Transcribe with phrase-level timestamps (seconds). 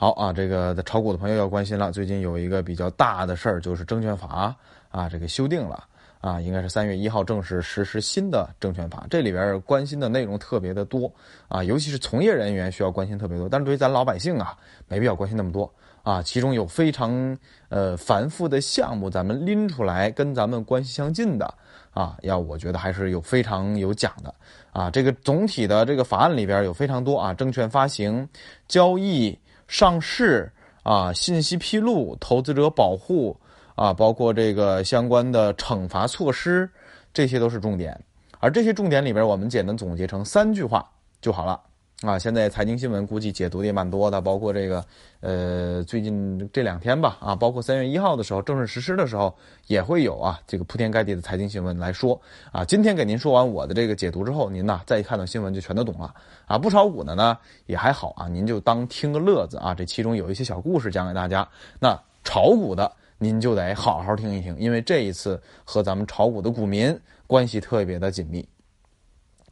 [0.00, 4.56] 好啊，这个在炒股的朋友要关心了，最近有一个比较大的事儿，就是证券法
[4.88, 5.84] 啊，这个修订了
[6.22, 9.06] 啊，应该是三月一号正式实施新的证券法。
[9.10, 11.12] 这里边关心的内容特别的多
[11.48, 14.56] 啊，尤其是从业人员需要关心特别多，但是对于咱老百姓啊，
[14.88, 15.70] 没必要关心那么多
[16.02, 16.22] 啊。
[16.22, 17.36] 其中有非常
[17.68, 21.52] 呃繁复的项目，咱们拎出来跟咱们关系相近的。
[21.92, 24.34] 啊，要我觉得还是有非常有讲的
[24.72, 24.90] 啊。
[24.90, 28.26] 这个总体的这个法案里边有非常多啊，证券发行、
[28.66, 29.38] 交易、
[29.70, 30.50] 上市
[30.82, 33.38] 啊，信息披露、投资者保护
[33.76, 36.68] 啊，包括这个相关的惩罚措施，
[37.14, 37.98] 这些都是重点。
[38.40, 41.60] 而这些重点里边，我们简单总结成三句话就好了。
[42.02, 44.82] 啊，现在财经新闻估计解读的也蛮多的，包括这个，
[45.20, 49.36] 呃，最近这两天吧，啊，包括三月一号的时候正式实施的时候，
[49.66, 52.18] 也会有啊，这个铺天盖地的财经新闻来说，
[52.52, 56.14] 啊，今天给您说完我的这个解读之后，您呢再一看到新闻就全都懂了，
[56.46, 57.36] 啊，不炒股的呢
[57.66, 61.46] 也还好啊，您就当听个乐子啊，这其中有一些小故事讲给大家，
[61.78, 68.48] 那炒股的您就得好好听一听，因为这一次和咱们炒股的股民关系特别的紧密。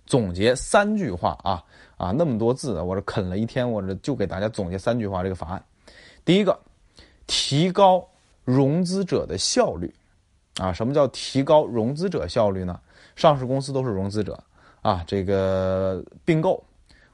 [0.07, 1.63] 总结三句话啊
[1.99, 5.23] 啊，那么多字，我这啃了一天，我这就给大家总结三句话。
[5.23, 5.63] 这个法案，
[6.25, 6.59] 第一个，
[7.27, 8.09] 提高
[8.45, 9.93] 融资者的效率
[10.59, 10.73] 啊。
[10.73, 12.81] 什么叫提高融资者效率呢？
[13.17, 14.39] 上市公司都是融资者
[14.81, 16.63] 啊，这个并购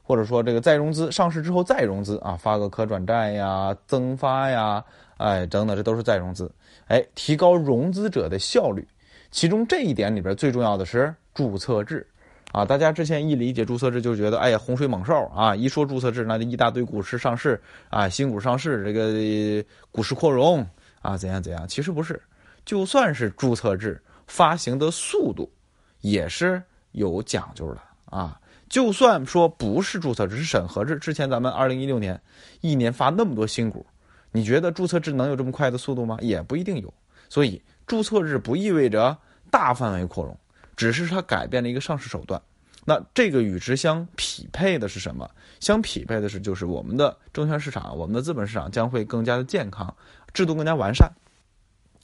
[0.03, 4.85] 或者说这个再融资，上市之后再融资啊，发个可转债呀、增发呀，
[5.17, 6.51] 哎等等，这都是再融资。
[6.89, 8.87] 哎，提高融资者的效率，
[9.31, 12.05] 其中这一点里边最重要的是注册制。
[12.55, 15.53] 啊，大家之前一理解注册制就觉得，哎呀，洪水猛兽啊！
[15.53, 19.61] 一说注册制，那就一大堆股市上市啊，新股上市，这个
[19.91, 20.65] 股市扩容
[21.01, 21.67] 啊，怎样怎样？
[21.67, 22.17] 其实不是，
[22.63, 25.51] 就算是注册制，发行的速度
[25.99, 28.39] 也是有讲究的啊。
[28.69, 32.17] 就算说不是注册制，是审核制，之前咱们二零一六年
[32.61, 33.85] 一年发那么多新股，
[34.31, 36.17] 你觉得注册制能有这么快的速度吗？
[36.21, 36.93] 也不一定有。
[37.27, 39.17] 所以注册制不意味着
[39.51, 40.39] 大范围扩容。
[40.75, 42.41] 只是它改变了一个上市手段，
[42.83, 45.29] 那这个与之相匹配的是什么？
[45.59, 49.95] 相匹配的是，就是我们的证券市场，我们的资本市场将会更加的健康，
[50.33, 51.11] 制度更加完善。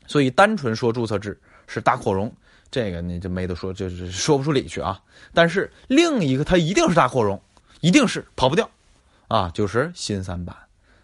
[0.07, 2.33] 所以，单纯说注册制是大扩容，
[2.71, 4.99] 这个你就没得说，就是说不出理去啊。
[5.33, 7.39] 但是另一个，它一定是大扩容，
[7.81, 8.67] 一定是跑不掉
[9.27, 10.55] 啊，就是新三板。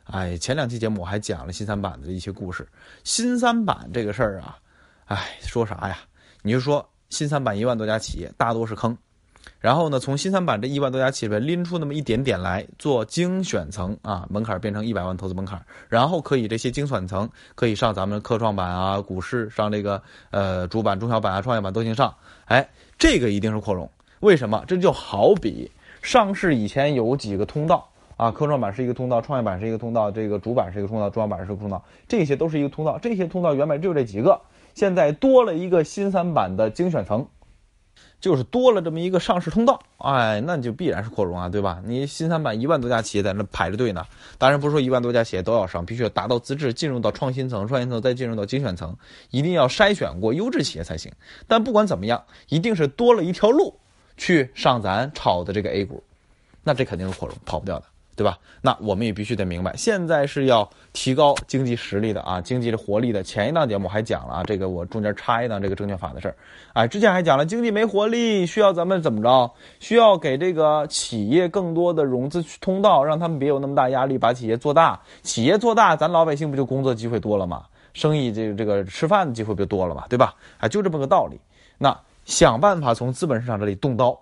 [0.06, 2.68] 哎，前两期节目我还讲了新三板的一些故事。
[3.04, 4.58] 新三板这个事儿啊，
[5.06, 6.00] 哎，说啥呀？
[6.42, 6.90] 你就说。
[7.10, 8.98] 新三板一万多家企业大多是坑，
[9.60, 20.02] 然后呢，从新三板这一万多家企业里拎出那么一点点来做精选层啊，门槛变成一百万投资门槛，然后可以这些精选层可以上咱们科创板啊、股市上这个
[20.32, 22.14] 呃主板、中小板啊、创业板都行上，
[22.46, 23.90] 哎，这个一定是扩容。
[24.20, 24.64] 为什么？
[24.68, 27.88] 这就好比上市以前有几个通道
[28.18, 34.40] 啊，科创板是一个通道，创业板是一个通道，这个主板是一个通道，中小板是一个通道，这些都是一个通道，这些通道原本就这几个。
[34.78, 37.26] 现在多了一个新三板的精选层，
[38.22, 41.82] 就是多了这么一个上市通道，哎，那就必然是扩容啊，对吧？
[41.84, 44.06] 你新三板一万多家企业在那排着队呢，
[44.38, 48.96] 当然不是说一万多家企业都要上，必须要达到资质，进入到创新层，创新层再进入到精选层，
[49.32, 51.12] 一定要筛选过优质企业才行。
[51.48, 53.80] 但不管怎么样，一定是多了一条路
[54.16, 56.04] 去上咱炒的这个 A 股，
[56.64, 57.86] 那这肯定是扩容，跑不掉的。
[58.18, 58.36] 对吧？
[58.64, 63.22] 那我们也必须得明白，现在是要提高经济实力的啊，经济的活力的。
[63.22, 66.36] 前一档节目还讲了啊，这个我中间插一档这个证券法的事儿，
[66.74, 69.52] 哎，之前还讲了经济没活力，需要咱们怎么着？
[69.80, 75.00] 需要给这个企业更多的融资通道，让他们别有那么大压力，把企业做大。
[75.22, 77.66] 企业做大，咱老百姓不就工作机会多了吗？
[77.94, 80.06] 生意这个这个吃饭的机会不就多了吗？
[80.10, 80.34] 对吧？
[80.58, 81.40] 啊，就这么个道理。
[81.78, 81.96] 那
[82.26, 84.20] 想办法从资本市场这里动刀。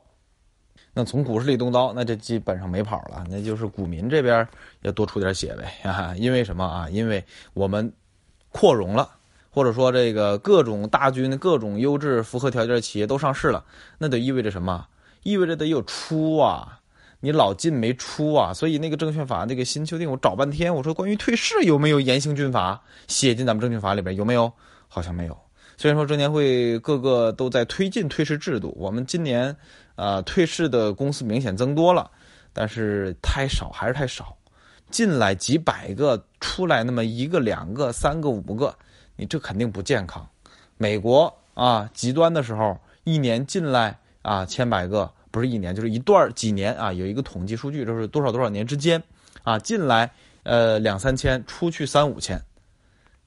[0.98, 4.48] 那从股市里动刀，那这基本上没跑了，那就是股民这边
[4.82, 6.16] 要多出点血呗啊！
[6.16, 6.90] 因为什么啊？
[6.90, 7.22] 因为
[7.54, 7.92] 我们
[8.50, 9.10] 扩容了，
[9.52, 13.66] 或者说这个各种大军、各种优质、符合条件的企业都上市了，
[13.98, 14.88] 那得意味着什么？
[15.24, 16.80] 意味着得有出啊！
[17.20, 18.54] 你老进没出啊！
[18.54, 24.16] 所以那个证券法那个新修订，我找半天，我说关于退市有没有严刑峻法写进咱们证券法里边？
[24.16, 24.54] 有没有？
[24.88, 25.38] 好像没有。
[25.78, 29.56] 虽然说证监会各个都在推进退市制度，我们今年。
[29.96, 32.12] 啊，退市的公司明显增多了，
[32.52, 34.36] 但是太少还是太少。
[34.92, 38.76] 进来几百个，出来那么一个、两个、三个、五个，
[39.16, 40.28] 你这肯定不健康。
[40.76, 49.02] 美国啊，极端的时候，一年进来啊千百个，不是一年就是一段几年啊，有一个统计数据，就是多少多少年之间
[49.44, 50.12] 啊进来
[50.44, 52.44] 呃两三千，出去三五千，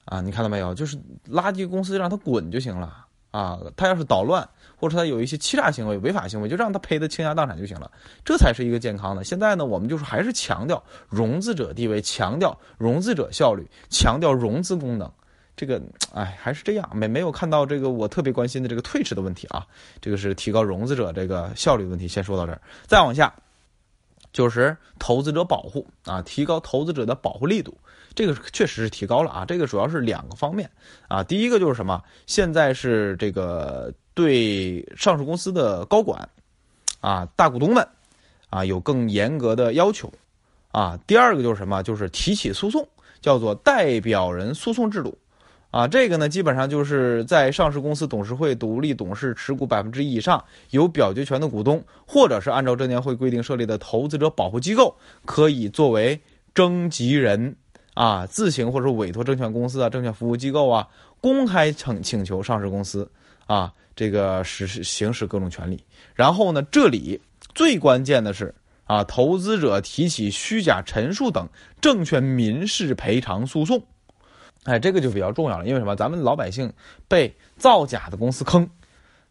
[0.05, 0.73] 啊，你看到没有？
[0.73, 0.97] 就是
[1.29, 3.05] 垃圾公司让他滚就行了。
[3.31, 7.91] 啊，他要是捣乱，或者他有一些欺诈行为、违法行为，就让他赔的倾家荡产就行了，
[8.25, 9.23] 这才是一个健康的。
[9.23, 15.07] 现在呢，我们就是还是强调融资者地位，强调融资者效率，强调融资功能。
[15.55, 15.79] 这个，
[16.11, 19.63] 哎，还是这样，没没有看到这个我特别关心的这个退市的问题啊。
[20.01, 23.31] 这个是提高融资者这个效率问题，先说到这儿，再往下
[24.31, 27.77] 就是投资者保护啊，提高投资者的保护力度。
[28.15, 30.69] 这个确实是提高了啊，这个主要是两个方面
[31.07, 31.23] 啊。
[31.23, 32.01] 第一个就是什么？
[32.25, 36.27] 现在是这个对上市公司的高管
[36.99, 37.87] 啊、大股东们
[38.49, 40.11] 啊有更严格的要求
[40.71, 40.99] 啊。
[41.07, 41.81] 第二个就是什么？
[41.83, 42.85] 就是提起诉讼，
[43.21, 45.17] 叫做代表人诉讼制度
[45.71, 45.87] 啊。
[45.87, 54.95] 这个呢，基本上就是在上市公司董事会独立董事持股百分之一以上有表决权的股东，或者是按照证监会规定设立的投资者保护机构，
[55.25, 56.19] 可以作为
[56.53, 57.55] 征集人。
[57.95, 60.87] 啊，自行或者委托证券公司啊、证券服务机构啊，
[61.19, 63.09] 公开请请求上市公司
[63.45, 65.83] 啊，这个实施行使各种权利。
[66.13, 67.19] 然后呢，这里
[67.53, 68.55] 最关键的是
[68.85, 71.45] 啊，投资者提起虚假陈述等
[71.81, 73.83] 证券民事赔偿诉讼，
[74.63, 75.65] 哎，这个就比较重要了。
[75.65, 75.95] 因为什么？
[75.95, 76.71] 咱们老百姓
[77.07, 78.69] 被造假的公司坑，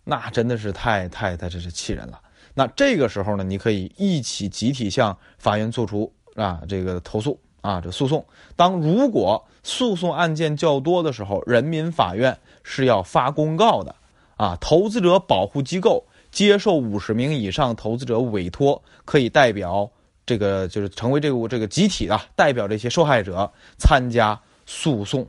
[0.04, 2.20] 那真的是太太太这是气人了。
[2.54, 7.38] 那这个时候呢，你可以一起集体向法院做出啊这个投诉。
[7.60, 13.94] 啊，这诉讼，当如果诉讼案件较多的时候，人民法院是要发公告的。
[14.36, 19.90] 啊，投资者保护机构接受五十名以上投资者委托，可以代表
[20.24, 25.26] 这个，就是成为这个这个集体的代表，这些受害者参加诉讼。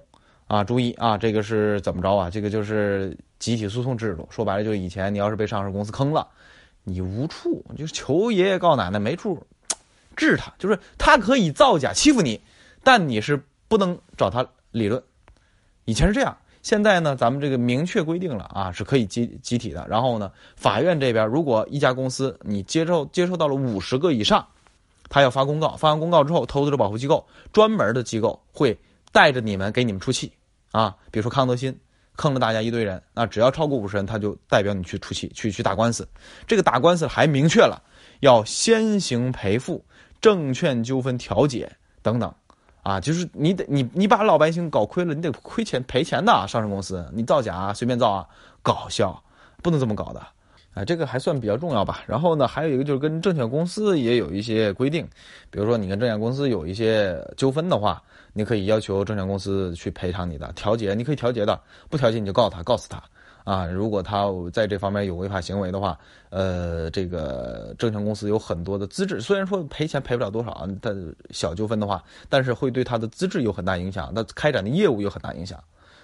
[0.48, 2.30] 啊，注意啊，这个是怎么着啊？
[2.30, 4.28] 这个就是集体诉讼制度。
[4.30, 6.28] 说白了，就是以前你要是被上市公司坑了，
[6.84, 9.42] 你无处就是求爷爷告奶奶，没处。
[10.16, 12.42] 治他，就是他可以造假欺负你，
[12.84, 15.02] 但你是不能找他理论。
[15.86, 19.86] 以前是这样，现在呢，咱们这个明确规定了啊，是可以集集体的。
[19.88, 24.46] 然后呢，法院这边如果一家公司你接受接受到了五十个以上，
[25.10, 28.78] 他要发公告，发完公告之后，投资者保护机构专门的机构会
[29.12, 30.32] 带着你们给你们出气
[30.72, 30.96] 啊。
[31.12, 31.80] 比如说康德新
[32.16, 36.08] 坑了大家一堆人，那只要超过五十人，他就代表你去出气，去去打官司。
[36.48, 37.82] 这个打官司还明确了
[38.20, 39.86] 要先行赔付。
[40.22, 41.72] 证券纠纷调解
[42.02, 42.36] 等等，
[42.84, 46.46] 啊，就是你得你你把老百姓搞亏了，你得亏钱赔钱的。
[46.46, 48.28] 上市公司你造假随便造啊，
[48.62, 49.24] 搞笑，
[49.64, 50.22] 不能这么搞的，
[50.74, 52.04] 啊，这个还算比较重要吧。
[52.06, 55.08] 然后呢，还有一个就是跟证券公司也有一些规定，
[55.50, 58.02] 比如说你跟证券公司有一些纠纷的话，
[58.34, 63.02] 你可以要求证券公司去赔偿你的调解，你可以调解的，不调解你就告他，告死他。
[63.46, 65.98] 啊，如果他在这方面有违法行为的话，
[66.30, 70.96] 呃，这个证券公司有很多的资质，虽然说赔钱赔不了多少，但
[71.32, 75.60] 小纠纷的话，但是会对他的资质有很大影响，那开展的业务有很大影响。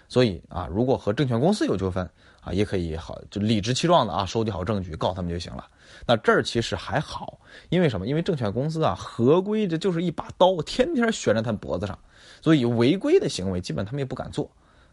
[0.08, 2.10] 所以啊，如果和证券公司有纠纷
[2.46, 5.68] 啊，也可以好就理直气壮的啊，收集好证据告他们就行了。
[6.06, 7.40] 那这儿其实还好，
[7.70, 8.06] 因为什么？
[8.06, 11.98] 因为证券公司啊，合规这就是一把刀，天天悬在他脖子上，
[12.42, 14.52] 所以违规的行为基本他们也不敢做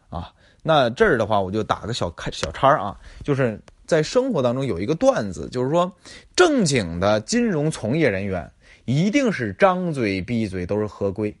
[0.09, 0.33] 啊。
[0.63, 5.91] 那这儿的话，我就打个小开小叉啊，就是在生活当中有一个段子，就是说
[6.35, 8.51] 正经的金融从业人员
[8.85, 11.35] 一定是张嘴闭嘴都是合规，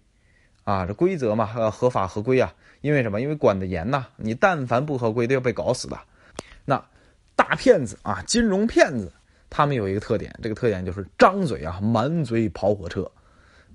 [0.65, 3.21] 啊，这规则嘛，呃，合法合规啊，因为什么？
[3.21, 5.97] 因为管得严呐，你但凡不合规都要被搞死的。
[6.65, 6.83] 那
[7.33, 9.09] 大骗子啊，金融骗子，
[9.49, 13.09] 他们有一个特点，这个特点就是张嘴啊，满嘴跑火车。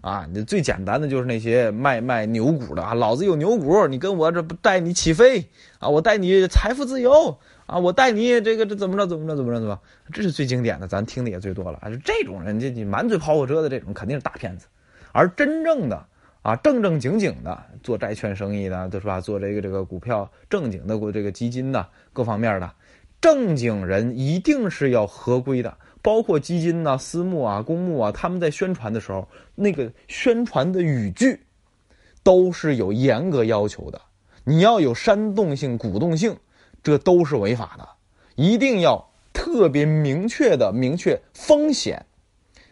[0.03, 5.49] 啊，你最简单的就是那些卖卖牛股的啊，老子有牛股，你跟我这不带你起飞
[5.81, 7.37] 啊，我带你财富自由
[7.67, 9.81] 啊，我带你这个这怎么着怎么着怎么着怎么，
[10.13, 14.67] 这是最经典的，咱听的也最多了啊，就这种人，这你满嘴跑火车的这种肯定是大骗子，
[15.13, 16.07] 而真正的
[16.43, 19.21] 啊正正经经的做债券生意的，对吧？
[19.21, 22.71] 做这个这个股票正经的过这个基金的各方面的
[23.21, 25.77] 正经人，一定是要合规的。
[26.01, 31.41] 包括基金呐、私募啊、公募啊，他们在宣传的时候，那个宣传的语句，
[32.23, 34.01] 都是有严格要求的。
[34.45, 36.37] 你要有煽动性、鼓动性，
[36.83, 37.87] 这都是违法的。
[38.37, 42.07] 一定要特别明确的明确风险，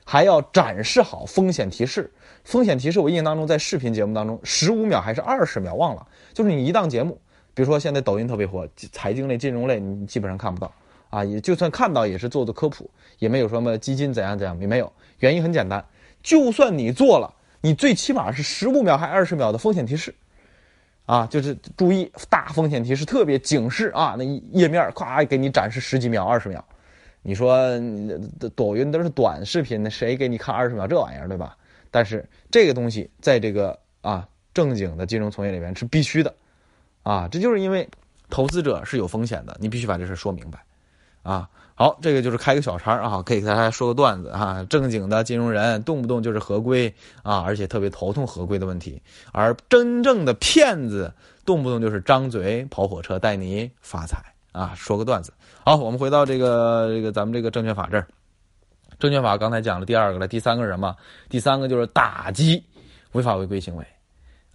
[0.09, 2.09] 还要展示好风险提示。
[2.45, 6.07] 风险提示，我印象当中在视频节目当中，十五秒还是二十秒忘了。
[6.33, 7.21] 就是你一档节目，
[7.53, 10.73] 比如说现在抖音特别火，财经类、金融类，你基本上看不到。
[11.11, 14.93] 啊，也就算看到也是做做科普，也没有什么基金怎样怎样，也没有。
[15.19, 15.85] 原因很简单，
[16.23, 20.15] 就算你做了，你最起码是十五秒还二十秒的风险提示，
[21.07, 26.63] 啊，就是注意大风险提示，特别警示啊，那页面咵给你展示十几秒、二十秒。
[27.27, 27.59] 你说
[28.55, 31.57] 抖音都是短视频，那谁给你看二十秒这玩意儿，对吧？
[31.91, 36.33] 但是这个东西在这个啊正经的金融从业里面是必须的，
[37.03, 37.89] 啊，这就是因为。
[38.29, 40.59] 投资者是有风险的，你必须把这事说明白，
[41.23, 46.93] 啊，好，这个就是开个小差啊，可以给大家说个段子啊，正经的金融人动不动就是合规
[47.23, 51.15] 啊，而且特别头痛合规的问题，而真正的骗子
[51.45, 54.21] 动不动就是张嘴跑火车带你发财
[54.57, 55.33] 啊，说个段子。
[55.65, 58.07] 好，我们回到这个这个咱们这个证券法这儿，
[58.99, 60.97] 证券法刚才讲了第二个了，第三个是什么？
[61.29, 62.65] 第三个就是打击
[63.13, 63.87] 违法违规行为。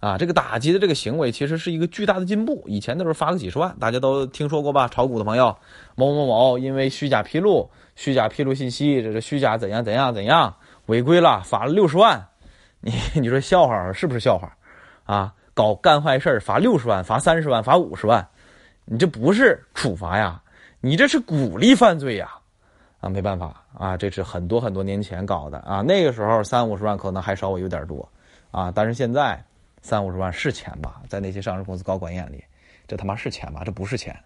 [0.00, 2.64] 啊，这个打击的这个行为其实是一个巨大的进步。
[2.66, 4.88] 以前都是罚个几十万，大家都听说过吧？
[4.88, 5.56] 炒股的朋友，
[5.94, 10.52] 某某某因为虚假披露、虚假披露信息，这是虚假怎样怎样怎样
[10.86, 12.26] 违规了，罚了六十万。
[12.80, 14.52] 你 你说笑话是不是笑话？
[15.04, 18.26] 啊，搞干坏事罚六十万、罚三十万、罚五十万，
[18.84, 20.42] 你这不是处罚呀，
[20.80, 22.30] 你这是鼓励犯罪呀！
[23.00, 28.08] 啊，没办法啊，这是很多很多年前搞的啊，那个时候三五十万可能还稍微有点多
[28.50, 29.42] 啊，但是现在。
[29.84, 32.44] 三五十万是钱吧，在那些上市公司高管眼里，
[32.86, 33.62] 这他妈是钱吗？
[33.64, 34.16] 这不是钱，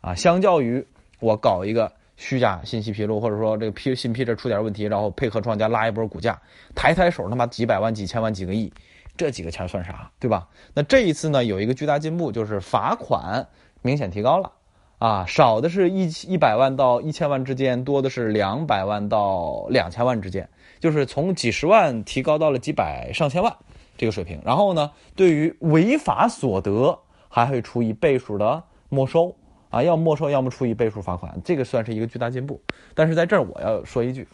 [0.00, 0.14] 啊！
[0.14, 0.86] 相较于
[1.18, 6.40] 我搞一个虚假信息披露，或者说这个批新批这出点问题，然后配合庄家拉一波股价，
[6.76, 8.72] 抬抬手他妈几百万、几千万、几个亿，
[9.16, 10.08] 这几个钱算啥？
[10.20, 10.46] 对吧？
[10.74, 13.44] 那这一次呢，有一个巨大进步，就是罚款
[13.82, 14.52] 明显提高了，
[14.98, 23.56] 啊，少的是一一百万到一千万之间，多的是两百万到两千万之间，就是从几十万提高到了几百上千万。
[23.96, 29.36] 这个水平，然后呢，对于违法所得还会处以倍数的没收
[29.68, 32.62] 啊，要没收，要么处以倍数罚款，这个算是一个巨大进步。
[32.94, 34.26] 但是在这儿我要说一句，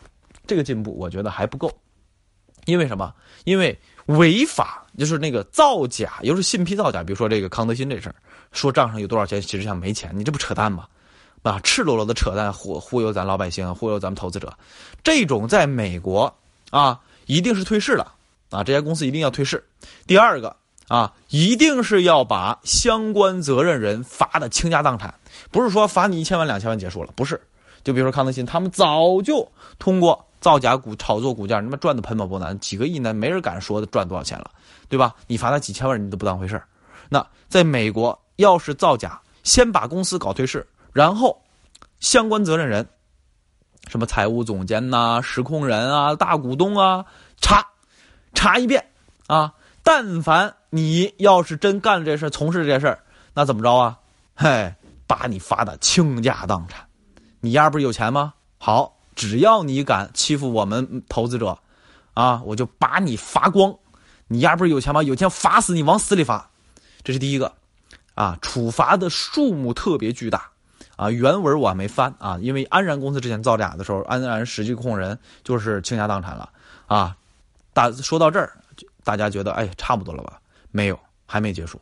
[0.46, 1.68] 这个进步我觉得还不够，
[2.66, 3.12] 因为什么？
[3.42, 3.76] 因为
[4.06, 8.14] 违法就是那个造假，又是信披造假，比如说这个康德新这事儿，
[8.56, 10.86] 说账上有多少钱，其实上没钱，你这不扯淡吗？
[11.42, 14.52] 啊，赤裸裸的扯淡，忽忽悠咱老百姓，忽悠咱们投资者，
[15.04, 16.34] 这种在美国
[16.70, 18.14] 啊，一定是退市了。
[18.50, 19.62] 啊，这家公司一定要退市。
[20.06, 20.56] 第二个
[20.88, 25.12] 啊，一定是要把相关责任人罚的倾家荡产，
[25.50, 27.40] 不是说罚你一千万两千万结束了，不是。
[27.84, 29.48] 就比如说康德新，他们早就
[29.78, 34.50] 通过造假股炒作股价，他妈赚的盆满钵满，几个亿呢，没人敢说赚多少钱了，
[34.88, 35.14] 对吧？
[35.26, 36.60] 你罚他几千万，你都不当回事
[37.08, 41.42] 那在美国，要是造假，先把公司搞退市，然后
[42.00, 42.88] 相关责任人，
[43.88, 47.04] 什么财务总监呐、实控人啊、大股东啊，
[47.40, 47.66] 查。
[48.38, 48.84] 查一遍，
[49.28, 49.54] 啊！
[49.82, 52.98] 但凡你要是真干这事从事这事，
[53.32, 53.98] 那怎么着啊？
[54.34, 54.74] 嘿，
[55.06, 56.86] 把你罚的倾家荡产。
[57.40, 58.34] 你丫不是有钱吗？
[58.58, 61.58] 好，只要你敢欺负我们投资者，
[62.12, 63.74] 啊，我就把你罚光。
[64.28, 65.02] 你丫不是有钱吗？
[65.02, 66.50] 有钱罚死你，往死里罚。
[67.02, 67.50] 这是第一个，
[68.16, 70.50] 啊，处罚的数目特别巨大，
[70.96, 76.50] 啊，原文我还没翻啊，因为安然公司之前造假的时候，安然实际控人就是倾家荡产了，
[76.88, 77.16] 啊。
[77.74, 78.54] 大说到这儿，
[79.04, 80.40] 大家觉得哎，差不多了吧？
[80.70, 81.78] 没有，还没结束，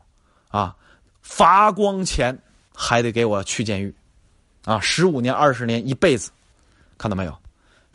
[0.49, 0.75] 啊，
[1.23, 2.37] 罚光钱
[2.75, 3.95] 还得给我去监狱，
[4.65, 6.33] 啊，十五年、二十年、一辈子，
[6.99, 7.39] 看到没有？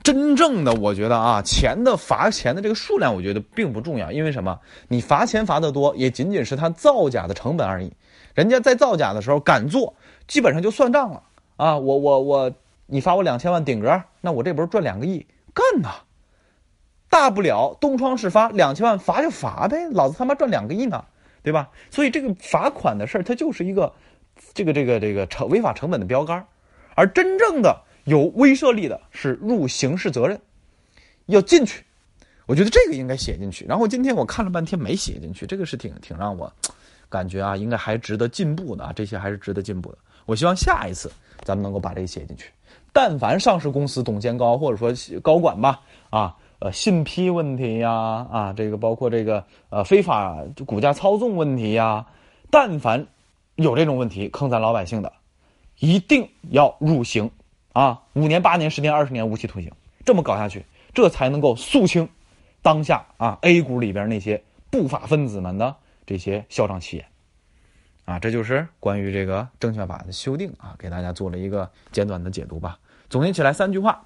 [0.02, 4.58] 真正的，我觉得啊，钱的罚钱的这个数量，我觉得并不重要，因为什么？
[4.88, 7.92] 你罚钱罚的多，也仅仅是他造假的成本而已。
[8.40, 9.94] 人家在造假的时候敢做，
[10.26, 11.24] 基本上就算账了
[11.58, 11.78] 啊！
[11.78, 12.54] 我我我，
[12.86, 15.26] 你罚我两千万顶格，那我这不是赚两个亿？
[15.54, 15.90] 干呐！
[17.10, 21.04] 大不了东窗事发，两千万罚就罚呗，老子他妈赚两个亿呢，
[21.44, 21.70] 对吧？
[21.92, 23.92] 所以这个罚款的事儿，它就是一个
[24.54, 26.48] 这个这个这个成违法成本的标杆
[26.96, 30.40] 而真正的有威慑力的是入刑事责任，
[31.26, 31.84] 要进去。
[32.46, 33.66] 我觉得这个应该写进去。
[33.66, 36.54] 然后今天我看了半天没写进去，这个是挺挺让我
[37.10, 39.98] 感觉啊，应该还值得进步的，这些还是值得进步的。
[40.26, 41.12] 我希望下一次
[41.44, 42.52] 咱们能够把这个写进去。
[42.94, 46.36] 但凡上市公司董监高或者说高管吧，啊。
[46.62, 52.06] 呃，信批问题呀，啊，这个包括这个呃非法股价操纵问题呀，
[52.52, 53.08] 但凡
[53.56, 55.10] 有这种问题坑咱老百姓的，
[55.80, 57.32] 一定要入刑
[57.72, 59.72] 啊，五年、八年、十年、二十年无期徒刑，
[60.04, 62.10] 这么搞下去，这才能够肃清
[62.62, 65.74] 当下啊 A 股里边那些不法分子们的
[66.10, 67.06] 这些嚣张气焰
[68.06, 72.80] 啊，这就是关于这个证券法的修订啊，给大家做了一个简短的解读吧。
[73.12, 74.04] 总结起来三句话：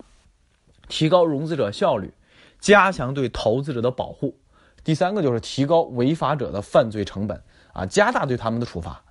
[0.90, 2.14] 提高融资者效率。
[2.60, 4.38] 加强对投资者的保护，
[4.84, 7.42] 第三个就是提高违法者的犯罪成本
[7.72, 9.02] 啊，加大对他们的处罚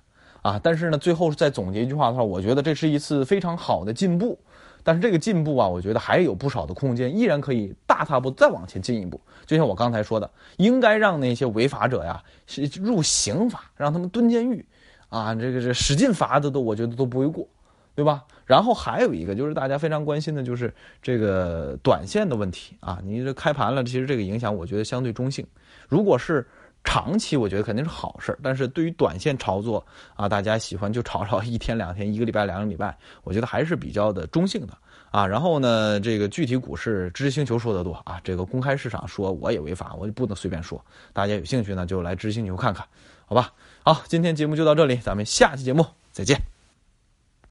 [0.43, 0.59] 啊。
[0.61, 4.39] 但是呢，最后再总结一句话的话，我觉得这是一次非常好的进步。
[4.83, 9.19] 但是这个进步啊，我觉得还有不少的空间，依然可以大踏步再往前进一步。
[9.45, 14.65] 就像我刚才说的，应该让那些违法者呀是入刑法，让他们蹲监狱
[15.09, 17.47] 啊，这个这使劲罚的都，我觉得都不为过。
[17.95, 18.23] 对吧？
[18.47, 22.99] 然后还有一个就是大家非常关心的，就是这个短线的问题啊。
[23.03, 25.45] 你这开盘了，其实这个影响我觉得相对中性。
[25.87, 26.43] 如果是
[26.83, 29.83] 长期我觉得肯定是好事儿但是对于短线炒作
[30.15, 34.77] 啊，大家喜欢就炒炒一天两天、一个礼拜两个礼拜，我觉得还是比较的中性的
[35.11, 35.25] 啊。
[35.27, 40.83] 然后呢，这个具体股市知识星球说的多啊，这个公开市场说我也违法，我就不能随便说。
[41.13, 42.85] 大家有兴趣呢，就来知识星球看看，
[43.25, 43.53] 好吧？
[43.83, 46.52] 好，今天节目就到这里，咱们下期节目再见。